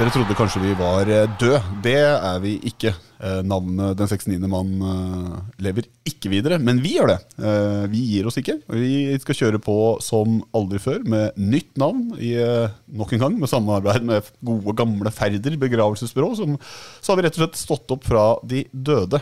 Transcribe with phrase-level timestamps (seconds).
[0.00, 1.26] Dere trodde kanskje vi var døde.
[1.40, 1.66] død.
[1.84, 2.94] Det er vi ikke.
[3.20, 4.46] Eh, Navnet Den 69.
[4.48, 7.18] mann eh, lever ikke videre, men vi gjør det.
[7.36, 8.56] Eh, Vi gir oss ikke.
[8.72, 12.14] Vi skal kjøre på som aldri før med nytt navn.
[12.16, 16.32] I, eh, nok en gang med samarbeid med gode, gamle Færder begravelsesbyrå.
[16.40, 16.56] Som,
[17.02, 19.20] så har vi rett og slett stått opp fra de døde.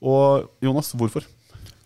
[0.00, 1.28] Og Jonas, hvorfor?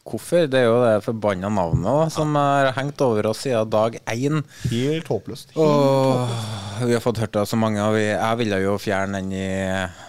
[0.07, 0.47] Hvorfor?
[0.51, 4.45] Det er jo det forbanna navnet da, som har hengt over oss siden dag én.
[4.71, 5.51] Helt håpløst.
[5.59, 6.31] Og
[6.89, 9.35] vi har fått hørt det av så mange, og vi, jeg ville jo fjerne den
[9.37, 9.49] i,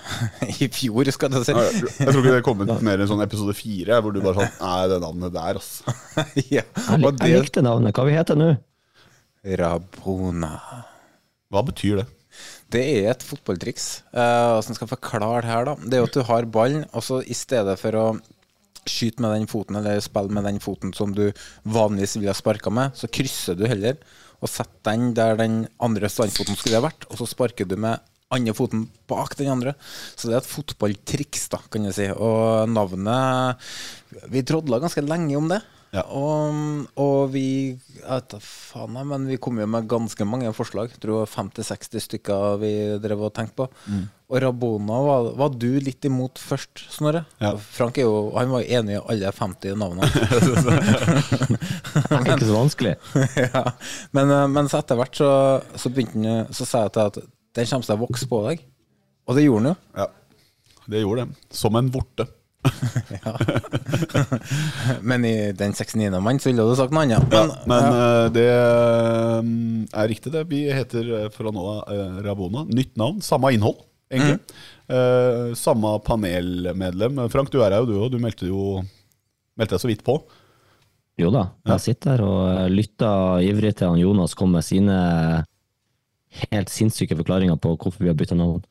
[0.65, 1.55] i fjor, skal jeg si.
[1.55, 4.45] Jeg jeg tror ikke det er kommet mer enn sånn episode fire, hvor du bare
[4.45, 5.95] sånn Nei, det navnet der, altså.
[6.57, 6.63] ja.
[6.63, 7.95] Jeg, jeg likte navnet.
[7.97, 8.49] Hva vi heter nå?
[9.61, 10.55] Rabona.
[11.51, 12.09] Hva betyr det?
[12.71, 13.87] Det er et fotballtriks.
[14.13, 15.75] Uh, skal jeg forklare det her, da?
[15.83, 18.05] Det er jo at du har ballen, og så i stedet for å
[18.87, 21.27] skyte med den foten, eller spille med den foten som du
[21.69, 23.99] vanligvis ville ha sparka med, så krysser du heller
[24.41, 28.01] og setter den der den andre standfoten skulle ha vært, og så sparker du med
[28.31, 29.75] andre foten bak den andre.
[30.15, 32.07] Så det er et fotballtriks, da, kan jeg si.
[32.15, 33.59] Og navnet
[34.31, 35.61] Vi trådla ganske lenge om det.
[35.91, 36.05] Ja.
[36.15, 40.93] Og, og vi jeg vet faen, jeg, men vi kom jo med ganske mange forslag.
[40.93, 42.71] Jeg tror 50-60 stykker vi
[43.03, 43.67] drev og tenkte på.
[43.91, 44.05] Mm.
[44.31, 47.25] Og Rabona var, var du litt imot først, Snorre?
[47.43, 47.51] Ja.
[47.59, 50.07] Frank er jo, han var jo enig i alle 50 navnene.
[52.07, 52.95] det er Ikke så vanskelig.
[53.51, 53.65] ja.
[54.15, 55.31] Men eh, mens etter hvert så,
[55.75, 57.19] så begynte han Så sa jeg til at
[57.59, 58.63] den kommer til å vokse på deg.
[59.27, 59.79] Og det gjorde den jo.
[59.99, 60.07] Ja,
[60.87, 61.41] det gjorde det.
[61.53, 62.31] Som en vorte.
[65.09, 66.19] Men i den 69.
[66.21, 67.23] mann så ville du sagt noe annet.
[67.33, 67.91] Ja, Men, men ja.
[68.01, 68.47] eh, det
[69.45, 70.43] mm, er riktig, det.
[70.51, 72.61] Vi heter eh, fra nå av eh, Rabona.
[72.69, 73.79] Nytt navn, samme innhold,
[74.11, 74.39] egentlig.
[74.91, 77.13] Eh, samme panelmedlem.
[77.33, 78.09] Frank, du er her jo, du òg.
[78.13, 78.61] Du meldte jo
[79.59, 80.15] meldte deg så vidt på.
[81.19, 82.41] Jo da, jeg sitter her og
[82.71, 84.95] lytter ivrig til han Jonas komme med sine
[86.47, 88.61] helt sinnssyke forklaringer på hvorfor vi har bytta navn.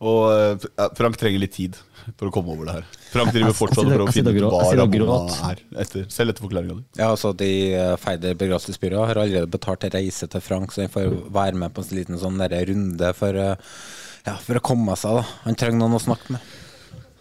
[0.00, 1.76] Og eh, Frank trenger litt tid
[2.16, 2.86] for å komme over det her.
[3.12, 5.42] Frank driver fortsatt og prøver å finne ut hva gråter.
[5.50, 6.84] er, etter, selv etter forklaringa di.
[7.00, 10.94] Ja, altså de feide Feider begravelsesbyrå har allerede betalt en reise til Frank, så han
[10.94, 13.76] får være med på en liten sånn runde for, eh,
[14.24, 15.20] ja, for å komme seg.
[15.20, 16.56] da Han trenger noen å snakke med.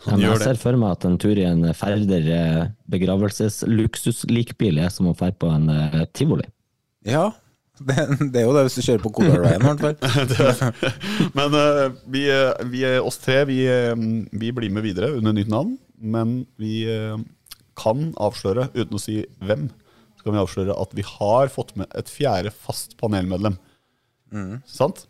[0.05, 4.93] Ja, men jeg ser for meg at en tur i en Færder eh, begravelsesluksuslikbil er
[4.95, 6.47] som å dra på en eh, tivoli.
[7.07, 7.33] Ja,
[7.87, 10.89] det, det er jo det hvis du kjører på Color Ryan, i hvert fall.
[11.37, 13.61] Men uh, vi, eh, vi, eh, oss tre, vi,
[14.31, 15.77] vi blir med videre under nytt navn.
[15.99, 16.87] Men vi
[17.79, 19.67] kan avsløre, uten å si hvem,
[20.15, 23.57] så kan vi avsløre at vi har fått med et fjerde fast panelmedlem.
[24.67, 25.03] Sant?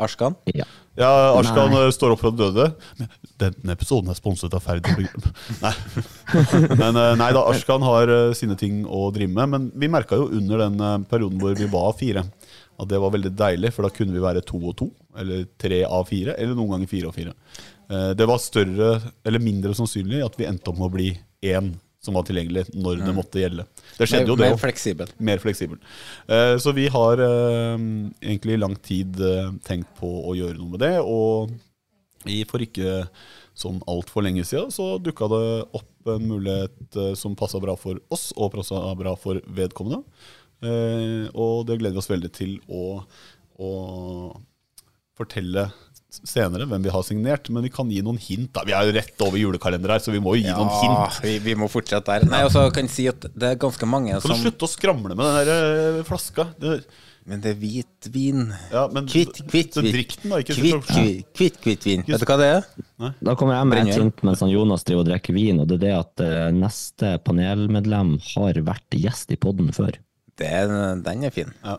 [0.00, 0.36] Arskan?
[0.56, 0.64] Ja.
[0.98, 1.88] Ja, Arskan Nei.
[1.92, 2.66] står opp fra de døde.
[2.98, 4.86] Men Denne episoden er sponset av Ferd.
[5.64, 5.72] Nei.
[6.76, 9.52] Men eh, nei da, Arskan har eh, sine ting å drive med.
[9.54, 12.26] Men vi merka jo under den eh, perioden hvor vi var fire,
[12.80, 13.72] at det var veldig deilig.
[13.76, 16.90] For da kunne vi være to og to, eller tre av fire, eller noen ganger
[16.90, 17.36] fire og fire.
[17.90, 18.90] Det var større,
[19.26, 21.08] eller mindre sannsynlig at vi endte opp med å bli
[21.50, 23.64] én som var tilgjengelig når det måtte gjelde.
[23.98, 25.10] Det skjedde jo, det Mer fleksibel.
[25.18, 25.80] mer fleksibel.
[26.62, 29.18] Så vi har egentlig i lang tid
[29.66, 30.92] tenkt på å gjøre noe med det.
[31.02, 31.50] Og
[32.28, 33.06] i for ikke
[33.56, 35.44] sånn altfor lenge siden så dukka det
[35.76, 40.02] opp en mulighet eh, som passa bra for oss, og passa bra for vedkommende.
[40.64, 43.02] Eh, Og det gleder vi oss veldig til å,
[43.60, 43.70] å
[45.16, 45.68] fortelle
[46.10, 48.48] senere hvem vi har signert, men vi kan gi noen hint.
[48.56, 51.20] da Vi er jo rett over julekalender her, så vi må jo gi noen hint.
[51.22, 52.26] vi, vi må fortsette der.
[52.30, 54.72] Nei, altså, kan jeg si at det er ganske mange Kan som du slutte å
[54.72, 55.52] skramle med den der
[56.00, 56.48] eh, flaska?
[56.58, 56.80] Det,
[57.30, 58.40] Men det er hvitvin.
[58.72, 59.92] ja, men Kvitt, kvitt, kvitt.
[59.94, 60.38] drikk den, da.
[60.42, 62.02] Ikke Kvitt, kvitt, kvitt, kvitvin.
[62.08, 62.64] Vet du hva det er?
[63.22, 64.08] Da kommer jeg med et Brennevin.
[64.10, 67.12] hint mens han Jonas driver og drikker vin, og det er det at eh, neste
[67.26, 69.94] panelmedlem har vært gjest i podden før.
[70.40, 70.74] det er
[71.04, 71.52] den er fin.
[71.62, 71.78] Ja.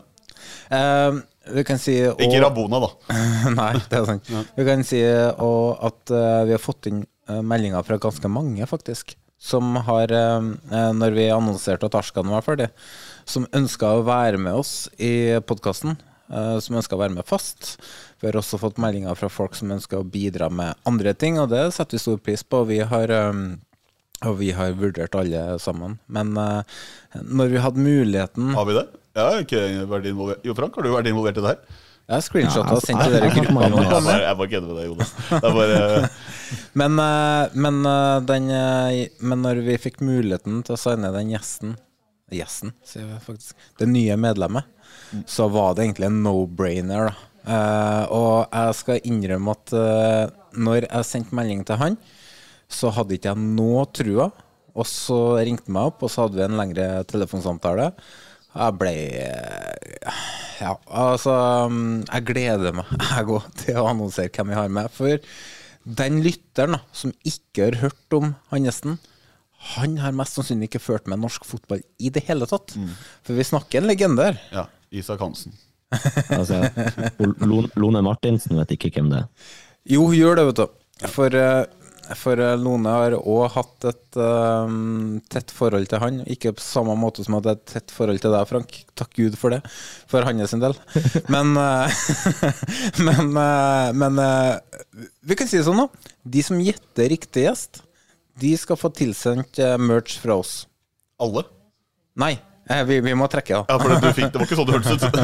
[0.72, 1.20] Eh,
[1.52, 2.90] vi kan si og- Ikke Rabona, da.
[3.60, 4.30] Nei, det er sant.
[4.56, 8.64] Vi kan si og at uh, vi har fått inn eh, meldinger fra ganske mange,
[8.70, 9.16] faktisk.
[9.42, 12.70] Som har, eh, eh, når vi annonserte at Arskan var ferdig,
[13.26, 15.98] som ønska å være med oss i podkasten.
[16.32, 17.76] som ønska å være med fast.
[18.22, 21.50] Vi har også fått meldinger fra folk som ønsker å bidra med andre ting, og
[21.50, 22.62] det setter vi stor pris på.
[22.64, 23.40] Vi har eh,
[24.28, 25.98] og vi har vurdert alle sammen.
[26.06, 26.82] Men eh,
[27.20, 28.86] når vi hadde muligheten Har vi det?
[29.12, 30.44] Jeg har ikke vært involvert.
[30.46, 31.80] Jo, Frank, har du vært involvert i det her?
[32.08, 33.68] Jeg har screenshotta og sendt til dere gruppa.
[33.68, 35.12] jeg- bare, kødder med deg, Jonas.
[35.30, 36.10] Det bare
[36.80, 41.30] Men, eh, men, eh, den, eh, men når vi fikk muligheten til å signe den
[41.32, 41.76] gjesten
[42.32, 43.54] Gjesten, sier jeg faktisk.
[43.76, 44.64] Det nye medlemmet.
[45.28, 47.28] Så var det egentlig en no-brainer, da.
[47.42, 51.96] Uh, og jeg skal innrømme at uh, når jeg sendte melding til han,
[52.70, 54.30] så hadde ikke jeg noe trua.
[54.72, 57.90] Og så ringte han meg opp, og så hadde vi en lengre telefonsamtale.
[58.52, 60.20] Jeg ble eh,
[60.60, 61.34] Ja, altså
[61.72, 64.92] mm, Jeg gleder meg, jeg òg, til å annonsere hvem vi har med.
[64.94, 65.18] For
[66.02, 69.00] den lytteren da, som ikke har hørt om Hannesen,
[69.72, 72.74] han har mest sannsynlig ikke ført med norsk fotball i det hele tatt.
[73.22, 74.40] For vi snakker en legende her.
[74.54, 74.64] Ja.
[74.92, 75.54] Isak Hansen.
[76.32, 76.62] Altså,
[77.44, 79.26] Lone Lone Martinsen vet ikke hvem det er.
[79.92, 80.78] Jo, hun gjør det, vet du.
[81.12, 81.81] For, eh,
[82.18, 86.20] for eh, Lone har òg hatt et um, tett forhold til han.
[86.30, 88.76] Ikke på samme måte som at det er et tett forhold til deg, Frank.
[88.98, 89.62] Takk Gud for det,
[90.10, 90.76] for hans del.
[91.34, 92.04] Men, eh,
[93.06, 93.32] men,
[93.98, 94.22] men
[95.24, 96.14] vi kan si det sånn, da.
[96.22, 97.82] De som gjetter riktig gjest,
[98.40, 100.62] de skal få tilsendt merch fra oss.
[101.22, 101.44] Alle?
[102.18, 102.34] Nei,
[102.86, 103.64] vi, vi må trekke, da.
[103.68, 105.16] Ja, for det, du fikk, det var ikke sånn det hørtes ut.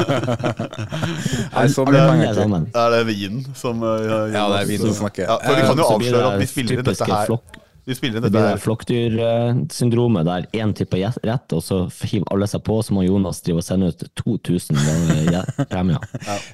[1.55, 2.57] Nei, så mye penger til.
[2.81, 3.95] Er det vinen som uh,
[4.33, 5.23] Ja, det er vinen som snakker.
[5.29, 7.31] Ja, for vi kan jo avsløre at vi spiller inn dette her
[7.87, 11.79] Vi spiller inn Det dette blir her det flokkdyrsyndromet der én tipper rett, og så
[12.03, 15.31] hiver alle seg på, så må Jonas drive og sende ut 2000 premier.
[15.39, 15.43] Ja.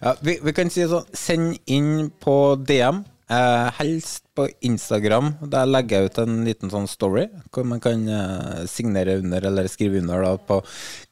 [0.06, 5.34] Ja, vi, vi kan si sånn, send inn på DM, eh, helst på Instagram.
[5.52, 9.70] Der legger jeg ut en liten sånn story, hvor man kan eh, signere under, eller
[9.72, 10.60] skrive under da, på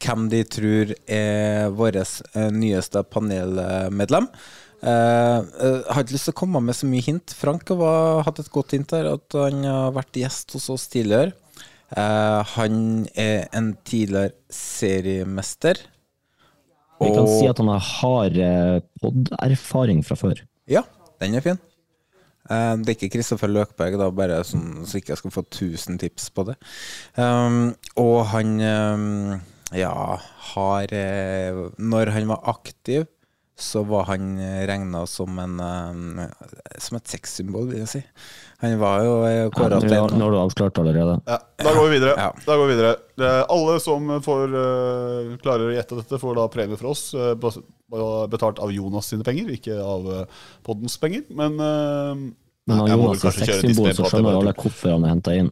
[0.04, 4.30] hvem de tror er vårt eh, nyeste panelmedlem.
[4.84, 7.36] Eh, eh, jeg har ikke lyst til å komme med så mye hint.
[7.40, 11.34] Frank har hatt et godt hint her, at han har vært gjest hos oss tidligere.
[11.94, 12.78] Eh, han
[13.20, 15.80] er en tidligere seriemester.
[17.04, 20.40] Vi kan si at han har eh, pod-erfaring fra før.
[20.70, 20.86] Ja,
[21.22, 21.60] den er fin.
[22.52, 26.00] Eh, det er ikke Kristoffer Løkberg, da, bare sånn, så ikke jeg skal få 1000
[26.02, 26.58] tips på det.
[27.16, 29.42] Um, og han um,
[29.74, 29.96] ja,
[30.54, 33.08] har eh, Når han var aktiv,
[33.58, 34.36] så var han
[34.68, 36.22] regna som en um,
[36.82, 38.02] Som et sexsymbol, vil jeg si.
[38.64, 39.14] Han var jo
[39.52, 41.18] kåra til nå har du avslørt allerede.
[41.28, 42.14] Ja, da går vi videre.
[42.16, 42.30] Ja.
[42.46, 42.94] Da går vi videre.
[43.52, 47.10] Alle som får uh, klarer å gjette dette, får da premie fra oss.
[47.14, 47.34] eh,
[47.94, 51.24] bas- betalt av Jonas sine penger, ikke av uh, poddens penger.
[51.30, 52.14] Men, uh,
[52.68, 55.50] Men når jeg Jonas sexsymbol, så det skjønner er alle hvorfor han er henta inn.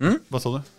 [0.00, 0.18] Mm?
[0.32, 0.76] Hva sa du?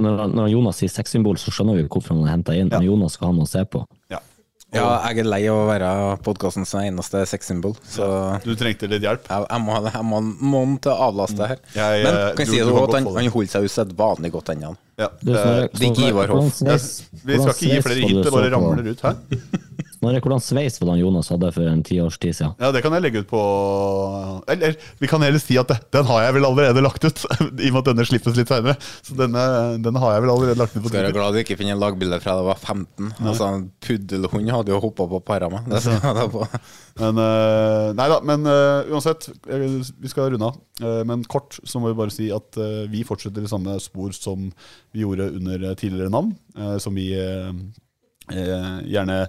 [0.00, 2.70] Når, når Jonas sier sexsymbol, så skjønner vi hvorfor han er henta inn.
[2.72, 3.84] Men Jonas skal ha noe å se på.
[4.12, 4.22] Ja.
[4.70, 5.86] Ja, jeg er lei av å være
[6.22, 8.06] podkastens eneste sexsymbol, så
[8.44, 9.24] Du trengte litt hjelp.
[9.26, 11.58] jeg, jeg må, jeg må, noen til å avlaste her.
[11.74, 13.14] Jeg, Men eh, kan jeg si det at han, det.
[13.16, 14.70] han holdt seg usedvanlig godt ennå.
[15.00, 15.08] Ja.
[15.18, 16.62] Det, det, det, det det, det, det, Hoff.
[17.24, 19.18] vi skal ikke gi flere var hint, du det bare ramler ut her.
[20.00, 22.54] Snorre, hvordan sveis var det Jonas hadde for en ti års tid siden?
[22.62, 23.40] Ja, det kan jeg legge ut på
[24.48, 27.20] Eller vi kan heller si at det, den har jeg vel allerede lagt ut,
[27.64, 28.78] i og med at denne slippes litt seinere.
[29.04, 29.42] Så denne,
[29.84, 32.20] denne har jeg vel allerede lagt ut på Skal være glad du ikke finner lagbilde
[32.24, 33.10] fra da jeg var 15.
[33.20, 35.68] Altså, en puddelhund hadde jo hoppa på para meg.
[35.68, 36.48] Det skal jeg ta på.
[37.00, 39.28] Men uh, Nei da, men eh, uansett.
[39.52, 39.66] eh,
[40.00, 40.56] vi skal runde av.
[40.80, 44.16] Eh, men kort så må vi bare si at eh, vi fortsetter i samme spor
[44.16, 44.48] som
[44.94, 46.32] vi gjorde under eh, tidligere navn.
[46.56, 47.52] eh, som vi eh, eh,
[48.30, 49.26] gjerne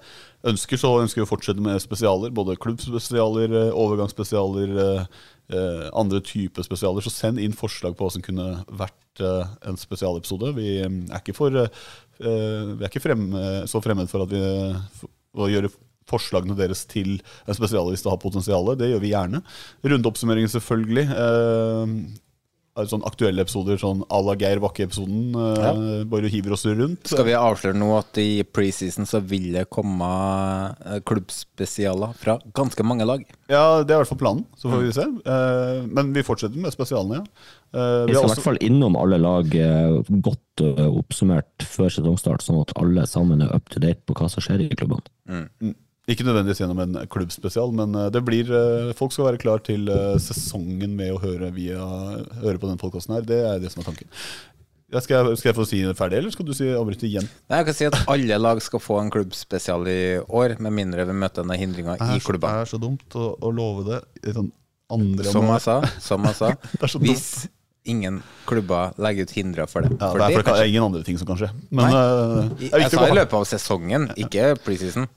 [0.48, 0.80] ønsker.
[0.80, 2.34] Så ønsker vi å fortsette med spesialer.
[2.36, 5.06] Både klubbspesialer, eh, overgangsspesialer, eh,
[5.54, 7.02] eh, andre typer spesialer.
[7.06, 10.54] Så send inn forslag på hva som kunne vært eh, en spesialepisode.
[10.58, 11.86] Vi eh, er ikke, for, eh,
[12.22, 14.42] eh, vi er ikke frem, eh, så fremmed for at vi
[15.32, 15.72] å gjøre
[16.12, 18.74] forslagene deres til en spesial hvis det har potensial.
[18.76, 19.44] Det gjør vi gjerne.
[19.86, 21.06] Rundeoppsummeringen, selvfølgelig.
[22.80, 25.34] Eh, sånn aktuelle episoder, sånn à la Geir Bakke-episoden.
[25.36, 25.72] Ja.
[26.08, 27.04] Bare hiver oss rundt.
[27.12, 30.08] Skal vi avsløre nå at i preseason så vil det komme
[30.86, 33.26] eh, klubbspesialer fra ganske mange lag?
[33.52, 34.46] Ja, det er i hvert fall planen.
[34.56, 35.04] Så får vi se.
[35.36, 37.50] Eh, men vi fortsetter med spesialene, ja.
[37.72, 42.44] Eh, Vi skal i hvert fall innom alle lag eh, godt eh, oppsummert før sesongstart,
[42.44, 45.04] sånn at alle sammen er up to date på hva som skjer i klubbene.
[45.28, 45.76] Mm.
[46.12, 49.88] Ikke nødvendigvis gjennom en klubbspesial, men eh, det blir eh, folk skal være klar til
[49.92, 51.82] eh, sesongen med å høre, via,
[52.42, 53.28] høre på den podkasten her.
[53.28, 54.10] Det er det som er tanken.
[54.92, 57.30] Skal, jeg, skal jeg få si det ferdig, eller skal du si avbryte igjen?
[57.48, 61.06] Nei, Jeg kan si at alle lag skal få en klubbspesial i år, med mindre
[61.08, 62.58] vi møter denne hindringer i klubba.
[62.58, 64.52] Det er så dumt å, å love det sånn
[64.92, 67.08] andre Som jeg sa, som jeg sa Det er så dumt.
[67.08, 67.48] hvis
[67.88, 69.96] ingen klubber legger ut hindre for det.
[69.96, 71.50] Ja, For det er, for det, det er ingen andre ting som kan skje.
[71.72, 72.04] Men Nei.
[72.04, 75.08] uh, Jeg sa i løpet av sesongen, ikke preseason.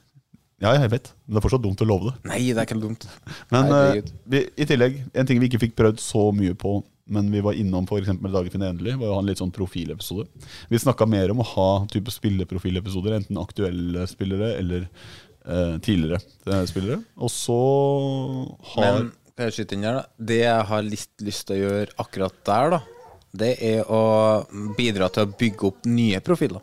[0.65, 1.13] Ja, jeg vet.
[1.27, 2.15] Men det er fortsatt dumt å love det.
[2.31, 3.07] Nei, det er ikke dumt.
[3.53, 4.13] Men Nei, Herregud.
[4.33, 6.79] vi, i tillegg, en ting vi ikke fikk prøvd så mye på,
[7.15, 8.15] men vi var innom f.eks.
[8.25, 10.25] Dagfinn endelig, var å ha en litt sånn profilepisode.
[10.73, 16.65] Vi snakka mer om å ha type spilleprofilepisoder, enten aktuelle spillere eller eh, tidligere eh,
[16.71, 17.03] spillere.
[17.21, 17.61] Og så
[18.73, 20.27] har Men kan jeg skyte inn her, da?
[20.33, 22.83] Det jeg har litt lyst til å gjøre akkurat der, da,
[23.35, 24.03] det er å
[24.79, 26.63] bidra til å bygge opp nye profiler.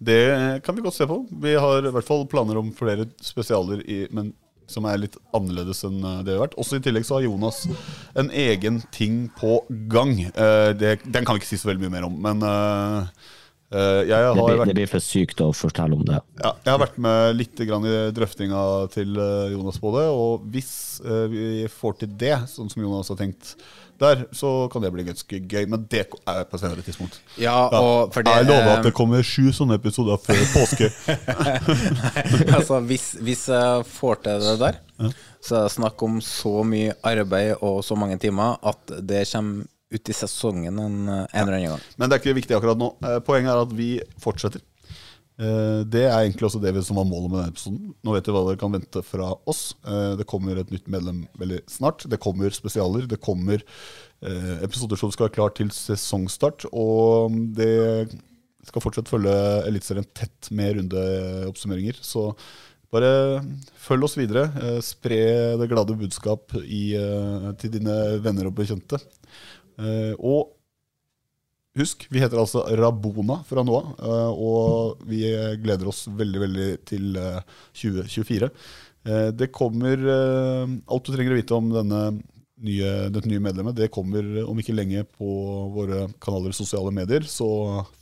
[0.00, 1.18] Det kan vi godt se på.
[1.42, 4.32] Vi har i hvert fall planer om flere spesialer, i, men
[4.70, 6.56] som er litt annerledes enn eh, det har vært.
[6.60, 7.64] Også I tillegg så har Jonas
[8.18, 9.58] en egen ting på
[9.92, 10.14] gang.
[10.30, 13.28] Eh, det, den kan vi ikke si så veldig mye mer om, men eh,
[13.70, 16.16] Det blir, vært det blir for sykt å fortelle om det.
[16.42, 20.08] ja, jeg har vært med litt grann i drøftinga til eh, Jonas på det.
[20.10, 20.72] Og hvis
[21.04, 23.54] eh, vi får til det, sånn som Jonas har tenkt
[24.00, 25.68] der, så kan det bli ganske gøy.
[25.70, 27.20] Men det er på et senere tidspunkt.
[27.38, 30.90] Ja, og for det jeg lover eh, at det kommer sju sånne episoder før påske.
[32.56, 34.80] altså, hvis, hvis jeg får til det der,
[35.38, 39.68] så er det snakk om så mye arbeid og så mange timer at det kommer
[39.90, 41.86] ut i sesongen en, en eller annen gang.
[41.98, 42.92] Men det er ikke viktig akkurat nå.
[43.02, 43.88] Eh, Poenget er at vi
[44.22, 44.62] fortsetter.
[45.40, 47.90] Eh, Det er egentlig også det som var målet med denne episoden.
[48.06, 49.74] Nå vet du hva dere kan vente fra oss.
[49.82, 52.06] Eh, Det kommer et nytt medlem veldig snart.
[52.08, 53.08] Det kommer spesialer.
[53.10, 53.62] Det kommer
[54.20, 56.66] episoder som skal være klar til sesongstart.
[56.76, 58.10] Og det
[58.68, 59.32] skal fortsatt følge
[59.64, 61.96] Eliteserien tett med rundeoppsummeringer.
[62.04, 62.26] Så
[62.92, 63.40] bare
[63.80, 64.44] følg oss videre.
[64.84, 66.92] Spre det glade budskap i,
[67.62, 69.00] til dine venner og bekjente.
[69.80, 70.56] Eh, Og
[71.78, 75.20] Husk, vi heter altså Rabona fra nå av, eh, og vi
[75.62, 77.44] gleder oss veldig veldig til eh,
[77.78, 78.48] 2024.
[79.06, 82.00] Eh, Det kommer Alt du trenger å vite om denne
[82.60, 85.28] nye, dette nye medlemmet, det kommer om ikke lenge på
[85.72, 87.22] våre kanaler sosiale medier.
[87.24, 87.46] Så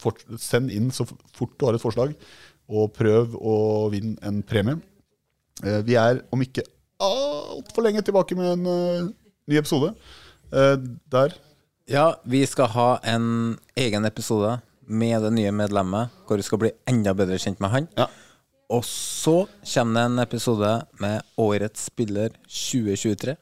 [0.00, 2.16] fort, send inn så fort du har et forslag,
[2.72, 3.54] og prøv å
[3.92, 4.80] vinne en premie.
[5.86, 6.64] Vi er om ikke
[6.98, 9.12] altfor lenge tilbake med en
[9.46, 9.92] ny episode.
[10.50, 11.36] Der
[11.88, 16.70] Ja, vi skal ha en egen episode med det nye medlemmet, hvor vi skal bli
[16.90, 17.86] enda bedre kjent med han.
[18.68, 23.36] Og så kommer det en episode med Årets spiller 2023.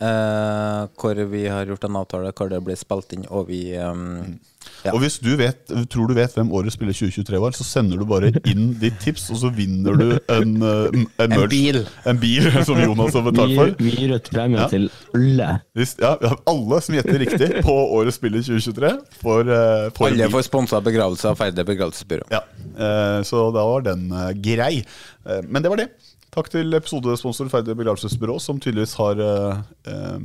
[0.00, 4.38] eh, hvor vi har gjort en avtale hvor det blir spilt inn, og vi um,
[4.84, 4.92] ja.
[4.94, 5.60] Og hvis du vet,
[5.92, 9.26] tror du vet hvem årets spiller 2023 var, så sender du bare inn ditt tips,
[9.34, 11.50] og så vinner du en, en, en, En merch.
[11.52, 11.80] bil.
[12.08, 13.74] En bil som Jonas har betalt for.
[13.82, 14.68] vi gir ut premie Ja.
[14.72, 15.50] til alle.
[15.78, 16.14] Hvis, ja,
[16.50, 21.28] alle som gjetter riktig på årets spiller 2023, får, uh, får Alle får sponsa begravelse
[21.32, 22.30] av Ferde begravelsesbyrå.
[22.34, 22.44] Ja,
[22.80, 24.78] Uh, så da var den uh, grei.
[25.26, 25.88] Eh, men det var det.
[26.32, 29.58] Takk til episodesponsor Ferde begravelsesbyrå, som tydeligvis har eh,
[29.90, 30.22] eh,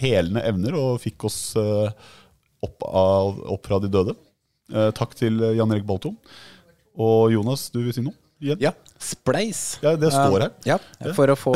[0.00, 1.90] helende evner og fikk oss eh,
[2.62, 4.16] opp, av, opp fra de døde.
[4.72, 6.14] Eh, takk til Jan Erik Balto.
[7.00, 8.16] Og Jonas, du vil si noe?
[8.42, 8.58] Igjen?
[8.58, 9.78] Ja, Spleis.
[9.82, 10.54] Ja, det står her.
[10.64, 10.78] Eh, ja,
[11.14, 11.52] for å få,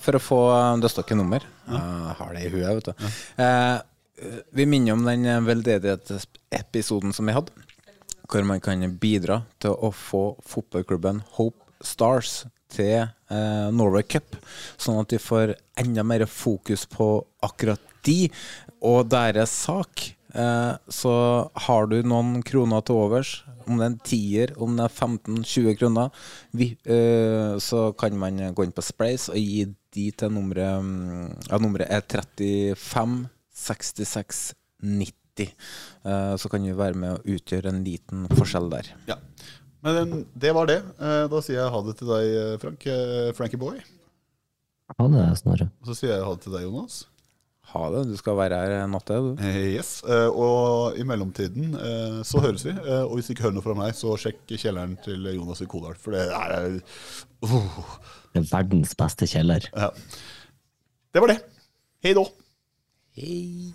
[0.00, 0.40] for å få
[0.80, 1.44] Det står ikke nummer.
[1.68, 3.10] Jeg har det i huet, vet du.
[3.44, 7.52] Eh, vi minner om den veldedighetsepisoden som vi hadde,
[8.30, 14.36] hvor man kan bidra til å få fotballklubben Hope Stars til eh, Norway Cup,
[14.80, 18.30] sånn at de får enda mer fokus på akkurat de
[18.82, 20.08] og deres sak.
[20.34, 21.12] Eh, så
[21.66, 23.32] har du noen kroner til overs,
[23.66, 26.10] om det er en tier, om det er 15-20 kroner,
[26.56, 31.48] vi, eh, så kan man gå inn på Sprays og gi de til nummeret mm,
[31.50, 35.52] Ja, nummeret er 35 66 90.
[36.04, 38.88] Eh, så kan vi være med å utgjøre en liten forskjell der.
[39.08, 39.18] Ja.
[39.82, 40.80] Men det var det.
[40.98, 42.86] Eh, Da sier jeg ha det til deg, eh, Frank.
[42.86, 43.80] eh, Frankie Boy.
[44.98, 45.70] Ha det, Snorre.
[45.82, 47.04] Og så sier jeg ha det til deg, Jonas.
[47.72, 49.30] Ha det, du skal være her natta, du.
[49.40, 52.74] Eh, Yes, eh, og i mellomtiden eh, så høres vi.
[52.76, 55.68] eh, Og hvis du ikke hører noe fra meg, så sjekk kjelleren til Jonas i
[55.72, 55.96] Kodal.
[56.00, 56.76] For det er
[57.48, 57.80] oh.
[58.32, 59.70] Det er verdens beste kjeller.
[59.76, 59.88] ja.
[61.12, 61.40] Det var det.
[62.04, 62.26] Hei då.
[63.16, 63.74] Hei.